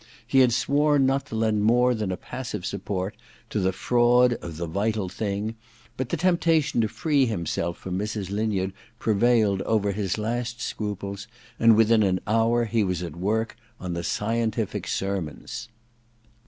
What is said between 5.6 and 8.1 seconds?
*; but the temptation to free himself from